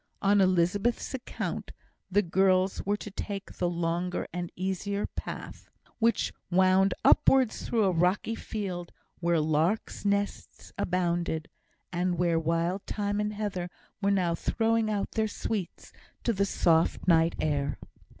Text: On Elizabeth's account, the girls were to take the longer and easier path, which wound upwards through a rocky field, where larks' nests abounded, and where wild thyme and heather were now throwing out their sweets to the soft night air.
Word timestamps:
On 0.23 0.41
Elizabeth's 0.41 1.13
account, 1.13 1.73
the 2.09 2.23
girls 2.23 2.83
were 2.87 2.97
to 2.97 3.11
take 3.11 3.51
the 3.57 3.69
longer 3.69 4.25
and 4.33 4.51
easier 4.55 5.05
path, 5.05 5.69
which 5.99 6.33
wound 6.49 6.95
upwards 7.05 7.67
through 7.69 7.83
a 7.83 7.91
rocky 7.91 8.33
field, 8.33 8.91
where 9.19 9.39
larks' 9.39 10.03
nests 10.03 10.73
abounded, 10.75 11.49
and 11.93 12.17
where 12.17 12.39
wild 12.39 12.81
thyme 12.87 13.19
and 13.19 13.33
heather 13.33 13.69
were 14.01 14.09
now 14.09 14.33
throwing 14.33 14.89
out 14.89 15.11
their 15.11 15.27
sweets 15.27 15.93
to 16.23 16.33
the 16.33 16.47
soft 16.47 17.07
night 17.07 17.35
air. 17.39 17.77